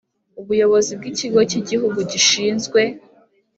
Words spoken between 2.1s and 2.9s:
gishinzwe